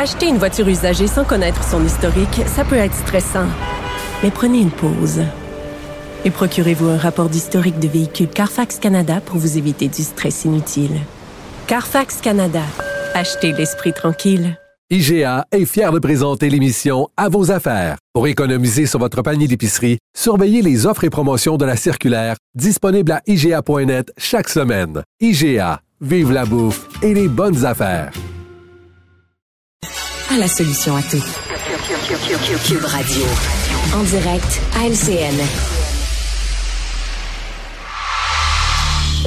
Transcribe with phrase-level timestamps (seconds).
[0.00, 3.48] Acheter une voiture usagée sans connaître son historique, ça peut être stressant.
[4.22, 5.22] Mais prenez une pause.
[6.24, 11.00] Et procurez-vous un rapport d'historique de véhicule Carfax Canada pour vous éviter du stress inutile.
[11.66, 12.62] Carfax Canada.
[13.12, 14.56] Achetez l'esprit tranquille.
[14.88, 17.96] IGA est fier de présenter l'émission À vos affaires.
[18.14, 23.10] Pour économiser sur votre panier d'épicerie, surveillez les offres et promotions de la circulaire disponible
[23.10, 25.02] à IGA.net chaque semaine.
[25.20, 28.12] IGA, vive la bouffe et les bonnes affaires.
[30.38, 31.24] La solution à tout.
[32.64, 33.24] Cube Radio.
[33.92, 35.34] En direct à LCN.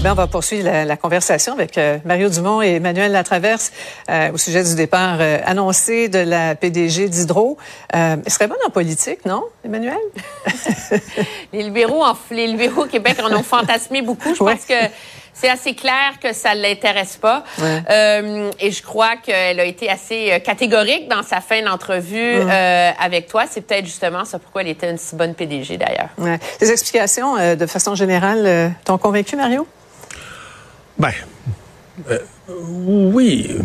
[0.04, 3.74] Eh on va poursuivre la, conversation avec euh, Mario Dumont et Emmanuel Latraverse
[4.10, 7.58] euh, au sujet du départ euh, annoncé de la PDG d'Hydro.
[7.90, 10.00] elle serait bonne en politique, non, Emmanuel?
[11.54, 14.34] les libéraux, en, les libéraux au Québec en ont fantasmé beaucoup.
[14.34, 14.74] Je pense que
[15.34, 17.44] c'est assez clair que ça ne l'intéresse pas.
[17.60, 22.42] et je crois qu'elle a été assez catégorique dans sa fin d'entrevue
[23.00, 23.46] avec toi.
[23.50, 26.10] C'est peut-être justement ça pourquoi elle était une si bonne PDG d'ailleurs.
[26.18, 26.40] Ouais.
[26.60, 29.68] Les explications, de façon générale, t'ont convaincu, Mario?
[30.98, 31.12] Ben,
[32.10, 32.20] euh,
[32.50, 33.58] oui.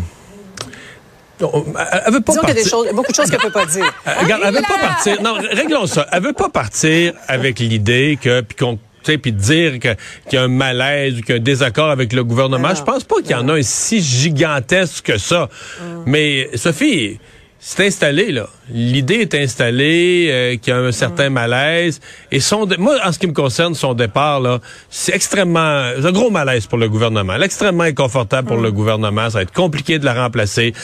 [1.41, 3.67] elle veut pas Disons qu'il y a des choses, beaucoup de choses qu'elle peut pas
[3.67, 3.85] dire.
[4.07, 5.23] Euh, regarde, elle veut pas partir.
[5.23, 6.07] Non, réglons ça.
[6.13, 8.79] Elle veut pas partir avec l'idée que puis qu'on
[9.15, 9.97] puis dire qu'il
[10.33, 12.75] y a un malaise ou qu'il y a un désaccord avec le gouvernement.
[12.75, 15.49] Je pense pas qu'il y en a un si gigantesque que ça.
[15.81, 15.85] Mm.
[16.07, 17.19] Mais Sophie,
[17.69, 18.49] c'est installé, là.
[18.71, 22.01] L'idée est installée, euh, qu'il y a un certain malaise.
[22.31, 25.59] Et son moi, en ce qui me concerne, son départ, là, c'est extrêmement...
[25.59, 27.35] un gros malaise pour le gouvernement.
[27.43, 29.31] Extrêmement inconfortable pour le gouvernement.
[29.31, 30.75] Ça va être compliqué de la remplacer.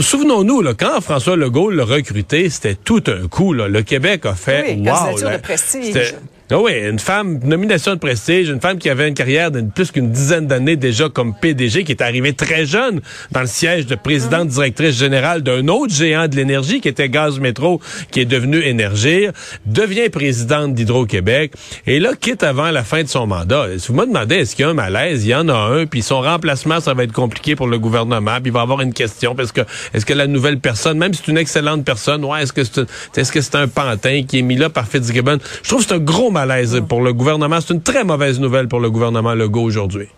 [0.00, 3.52] Souvenons-nous, là, quand François Legault l'a recruté, c'était tout un coup.
[3.52, 3.68] Là.
[3.68, 4.76] Le Québec a fait...
[4.78, 6.14] Oui, wow, de prestige.
[6.52, 9.92] Ah oui, une femme, nomination de prestige, une femme qui avait une carrière de plus
[9.92, 13.94] qu'une dizaine d'années déjà comme PDG, qui est arrivée très jeune dans le siège de
[13.94, 14.54] présidente mhm.
[14.54, 19.30] directrice générale d'un autre géant de l'énergie qui était Gaz Métro, qui est devenu Énergir,
[19.64, 21.52] devient présidente d'Hydro-Québec
[21.86, 23.66] et là quitte avant la fin de son mandat.
[23.78, 25.86] Si vous me demandez est-ce qu'il y a un malaise, il y en a un,
[25.86, 28.92] puis son remplacement, ça va être compliqué pour le gouvernement, puis il va avoir une
[28.92, 29.60] question parce que
[29.94, 32.80] est-ce que la nouvelle personne, même si c'est une excellente personne, ouais, est-ce que c'est
[33.16, 35.38] est-ce que c'est un pantin qui est mis là par Fitzgibbon?
[35.62, 36.39] Je trouve que c'est un gros malaise
[36.88, 37.60] pour le gouvernement.
[37.60, 40.08] C'est une très mauvaise nouvelle pour le gouvernement Legault aujourd'hui.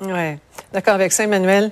[0.00, 0.36] Oui.
[0.72, 1.70] D'accord avec ça, Emmanuel?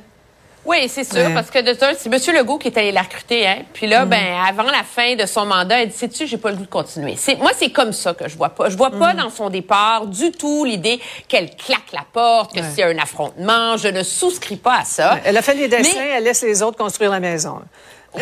[0.66, 2.36] Oui, c'est sûr, parce que de c'est M.
[2.38, 3.58] Legault qui est allé la recruter, hein.
[3.74, 4.08] Puis là, mm-hmm.
[4.08, 6.70] ben, avant la fin de son mandat, elle dit, sais-tu, j'ai pas le goût de
[6.70, 7.16] continuer.
[7.18, 8.70] C'est, moi, c'est comme ça que je vois pas.
[8.70, 9.24] Je vois pas mm-hmm.
[9.24, 13.76] dans son départ du tout l'idée qu'elle claque la porte, que c'est un affrontement.
[13.76, 15.18] Je ne souscris pas à ça.
[15.24, 17.60] Elle a fait les dessins, elle laisse les autres construire la maison.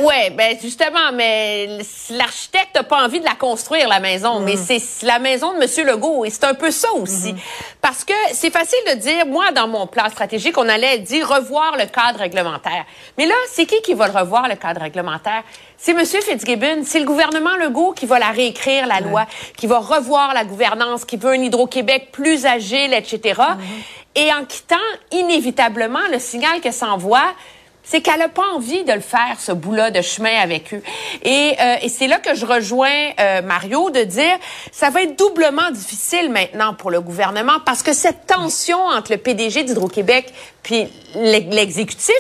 [0.00, 1.78] Ouais, ben justement, mais
[2.10, 4.78] l'architecte n'a pas envie de la construire la maison, mais mm.
[4.78, 7.76] c'est la maison de Monsieur Legault et c'est un peu ça aussi, mm-hmm.
[7.82, 11.76] parce que c'est facile de dire, moi dans mon plan stratégique, on allait dire revoir
[11.76, 12.86] le cadre réglementaire,
[13.18, 15.42] mais là c'est qui qui va le revoir le cadre réglementaire?
[15.76, 19.26] C'est Monsieur Fitzgibbon, c'est le gouvernement Legault qui va la réécrire la loi,
[19.56, 23.18] qui va revoir la gouvernance, qui veut un Hydro-Québec plus agile, etc.
[23.40, 24.22] Mm-hmm.
[24.22, 24.76] Et en quittant
[25.10, 27.34] inévitablement le signal que ça envoie
[27.82, 30.82] c'est qu'elle n'a pas envie de le faire, ce bout-là de chemin avec eux.
[31.22, 34.38] Et, euh, et c'est là que je rejoins euh, Mario de dire,
[34.70, 39.18] ça va être doublement difficile maintenant pour le gouvernement parce que cette tension entre le
[39.18, 40.32] PDG d'Hydro-Québec
[40.62, 42.14] puis l'exécutif,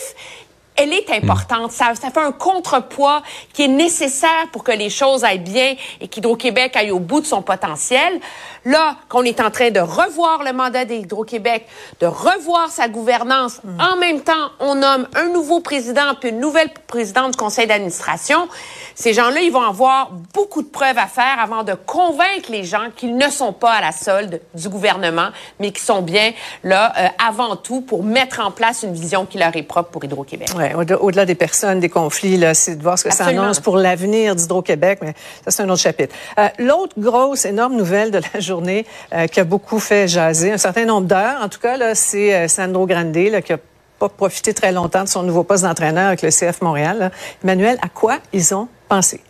[0.76, 1.72] elle est importante.
[1.72, 3.22] Ça, ça fait un contrepoids
[3.52, 7.26] qui est nécessaire pour que les choses aillent bien et qu'Hydro-Québec aille au bout de
[7.26, 8.20] son potentiel.
[8.64, 11.66] Là, qu'on est en train de revoir le mandat d'Hydro-Québec,
[12.00, 13.80] de revoir sa gouvernance, mm.
[13.80, 18.48] en même temps, on nomme un nouveau président puis une nouvelle présidente du conseil d'administration.
[18.94, 22.88] Ces gens-là, ils vont avoir beaucoup de preuves à faire avant de convaincre les gens
[22.94, 27.08] qu'ils ne sont pas à la solde du gouvernement, mais qu'ils sont bien là euh,
[27.26, 30.50] avant tout pour mettre en place une vision qui leur est propre pour Hydro-Québec.
[30.56, 30.61] Ouais,
[31.00, 34.34] au-delà des personnes, des conflits, là, c'est de voir ce que ça annonce pour l'avenir
[34.34, 35.14] d'Hydro-Québec, mais
[35.44, 36.14] ça c'est un autre chapitre.
[36.38, 40.58] Euh, L'autre grosse, énorme nouvelle de la journée euh, qui a beaucoup fait jaser, un
[40.58, 43.58] certain nombre d'heures, en tout cas, là, c'est euh, Sandro Grande, là, qui a
[43.98, 47.12] pas profité très longtemps de son nouveau poste d'entraîneur avec le CF Montréal.
[47.44, 49.20] Emmanuel, à quoi ils ont pensé?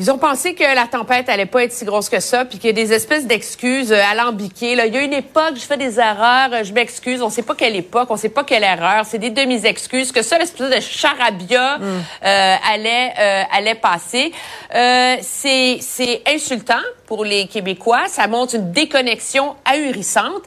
[0.00, 2.68] Ils ont pensé que la tempête allait pas être si grosse que ça, puis qu'il
[2.68, 4.74] y a des espèces d'excuses euh, alambiquées.
[4.74, 4.86] Là.
[4.86, 7.20] Il y a une époque, je fais des erreurs, euh, je m'excuse.
[7.20, 9.04] On sait pas quelle époque, on sait pas quelle erreur.
[9.04, 10.10] C'est des demi-excuses.
[10.10, 11.82] Que ça, l'espèce de charabia mm.
[12.24, 14.32] euh, allait euh, allait passer.
[14.74, 16.80] Euh, c'est c'est insultant
[17.10, 18.04] pour les Québécois.
[18.06, 20.44] Ça montre une déconnexion ahurissante.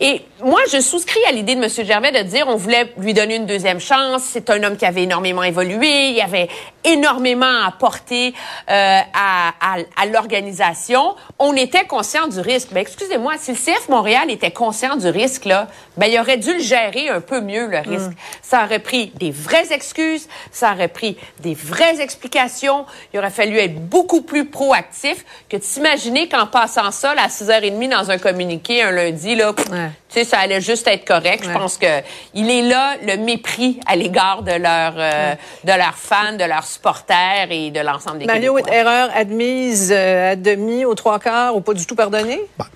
[0.00, 1.68] Et moi, je souscris à l'idée de M.
[1.84, 4.22] Gervais de dire on voulait lui donner une deuxième chance.
[4.22, 6.10] C'est un homme qui avait énormément évolué.
[6.10, 6.48] Il avait
[6.84, 8.32] énormément apporté
[8.70, 11.16] euh, à, à, à l'organisation.
[11.40, 12.68] On était conscient du risque.
[12.70, 15.66] Ben, excusez-moi, si le CF Montréal était conscient du risque, là,
[15.96, 18.10] ben, il aurait dû le gérer un peu mieux, le risque.
[18.10, 18.16] Mm.
[18.40, 22.86] Ça aurait pris des vraies excuses, ça aurait pris des vraies explications.
[23.12, 27.90] Il aurait fallu être beaucoup plus proactif que de s'imaginer qu'en passant ça à 6h30
[27.90, 29.64] dans un communiqué un lundi, là, tu
[30.08, 31.44] sais, ça allait juste être correct.
[31.44, 31.86] Je pense que
[32.34, 35.34] il est là le mépris à l'égard de leurs euh,
[35.64, 40.36] de leurs fans, de leurs supporters et de l'ensemble des Mario, erreur admise euh, à
[40.36, 42.40] demi, aux trois quarts ou pas du tout pardonnée?
[42.58, 42.66] Bah,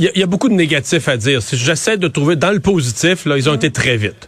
[0.00, 1.42] il y, a beaucoup de négatifs à dire.
[1.42, 4.27] Si j'essaie de trouver dans le positif, là, ils ont été très vite.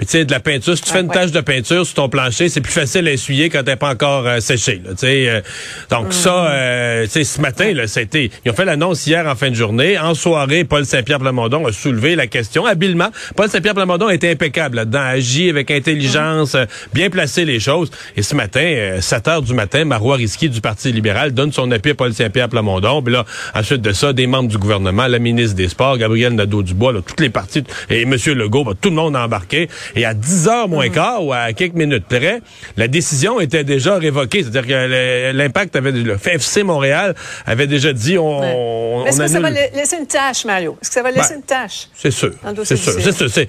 [0.00, 2.08] Puis tu sais, de la peinture, si tu fais une tache de peinture sur ton
[2.08, 4.80] plancher, c'est plus facile à essuyer quand elle n'est pas encore euh, séchée.
[4.82, 5.42] Là, euh,
[5.90, 6.12] donc mm.
[6.12, 8.30] ça, euh, ce matin, là, c'était.
[8.46, 9.98] Ils ont fait l'annonce hier en fin de journée.
[9.98, 13.10] En soirée, Paul Saint-Pierre Plamondon a soulevé la question habilement.
[13.36, 16.66] Paul Saint-Pierre Plamondon a été impeccable là-dedans, agi avec intelligence, mm.
[16.94, 17.90] bien placé les choses.
[18.16, 21.90] Et ce matin, 7 heures du matin, Marois Risky du Parti libéral donne son appui
[21.90, 23.02] à Paul Saint-Pierre Plamondon.
[23.02, 26.94] Puis là, ensuite de ça, des membres du gouvernement, la ministre des Sports, Gabriel Nadeau-Dubois,
[27.06, 28.16] toutes les parties, et M.
[28.28, 29.68] Legault, tout le monde a embarqué.
[29.96, 30.92] Et à 10 heures moins mm.
[30.92, 32.40] quart ou à quelques minutes près,
[32.76, 34.42] la décision était déjà révoquée.
[34.42, 37.14] C'est-à-dire que l'impact avait, le FC Montréal
[37.46, 40.76] avait déjà dit on, Est-ce que ça va laisser une tâche, Mario?
[40.80, 41.88] Est-ce que ça va laisser ben, une tâche?
[41.94, 42.32] C'est sûr.
[42.64, 43.30] C'est sûr.
[43.30, 43.48] C'est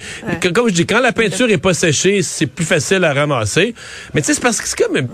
[0.53, 3.73] Comme je dis, quand la peinture est pas séchée, c'est plus facile à ramasser.
[4.13, 5.07] Mais tu sais, c'est parce que c'est comme...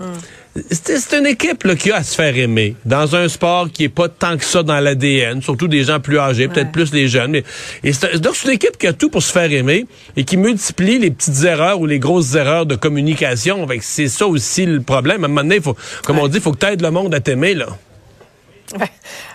[0.70, 3.88] C'est une équipe là, qui a à se faire aimer dans un sport qui est
[3.88, 7.30] pas tant que ça dans l'ADN, surtout des gens plus âgés, peut-être plus les jeunes.
[7.30, 7.44] Mais,
[7.84, 9.86] et donc c'est une équipe qui a tout pour se faire aimer
[10.16, 13.66] et qui multiplie les petites erreurs ou les grosses erreurs de communication.
[13.80, 15.22] C'est ça aussi le problème.
[15.22, 17.14] À un moment donné, faut, comme on dit, il faut que tu aides le monde
[17.14, 17.54] à t'aimer.
[17.54, 17.66] là.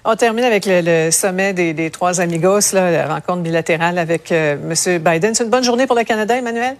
[0.06, 5.00] On termine avec le, sommet des, trois amigos, là, la rencontre bilatérale avec euh, M.
[5.00, 5.33] Biden.
[5.33, 6.75] C'est une bonne journée pour le Canada, Emmanuel?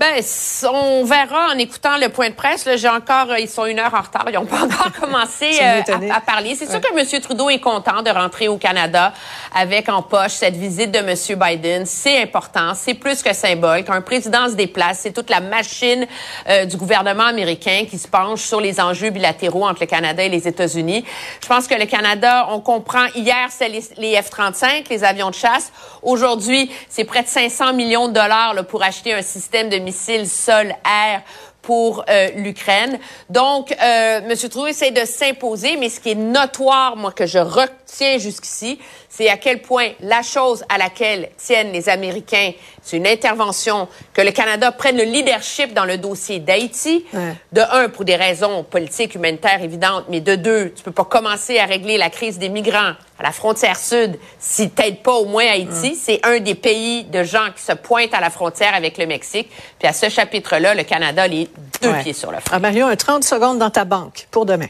[0.00, 0.24] Ben,
[0.64, 2.66] on verra en écoutant le point de presse.
[2.76, 4.24] J'ai encore, ils sont une heure en retard.
[4.28, 6.54] Ils n'ont pas encore commencé euh, à, parler.
[6.54, 7.20] C'est sûr que M.
[7.20, 9.12] Trudeau est content de rentrer au Canada
[9.54, 11.38] avec en poche cette visite de M.
[11.38, 11.84] Biden.
[11.84, 12.72] C'est important.
[12.74, 13.84] C'est plus que symbole.
[13.84, 16.06] Quand un président se déplace, c'est toute la machine
[16.48, 20.30] euh, du gouvernement américain qui se penche sur les enjeux bilatéraux entre le Canada et
[20.30, 21.04] les États-Unis.
[21.42, 23.04] Je pense que le Canada, on comprend.
[23.14, 25.70] Hier, c'est les, F-35, les avions de chasse.
[26.02, 30.28] Aujourd'hui, c'est près de 500 millions de dollars là, pour acheter un système de missiles
[30.28, 31.22] sol-air
[31.62, 32.98] pour euh, l'Ukraine.
[33.28, 34.34] Donc, euh, M.
[34.36, 38.78] Trudeau essaie de s'imposer, mais ce qui est notoire, moi, que je retiens jusqu'ici,
[39.10, 42.52] c'est à quel point la chose à laquelle tiennent les Américains,
[42.82, 47.04] c'est une intervention, que le Canada prenne le leadership dans le dossier d'Haïti.
[47.52, 51.58] De un, pour des raisons politiques, humanitaires évidentes, mais de deux, tu peux pas commencer
[51.58, 55.44] à régler la crise des migrants à la frontière sud si t'aides pas au moins
[55.46, 55.94] Haïti.
[55.94, 59.50] C'est un des pays de gens qui se pointent à la frontière avec le Mexique.
[59.78, 61.48] Puis à ce chapitre-là, le Canada les
[61.82, 62.52] deux pieds sur le front.
[62.52, 64.68] Ah, Mario, un 30 secondes dans ta banque pour demain.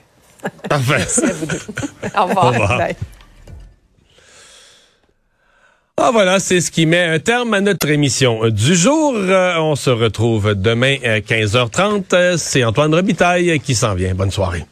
[0.69, 0.95] Parfait.
[0.99, 1.59] Merci à vous deux.
[2.19, 2.47] Au revoir.
[2.47, 2.89] Au revoir.
[6.03, 9.13] Ah voilà, c'est ce qui met un terme à notre émission du jour.
[9.15, 12.39] Euh, on se retrouve demain à 15h30.
[12.39, 14.15] C'est Antoine Robitaille qui s'en vient.
[14.15, 14.65] Bonne soirée.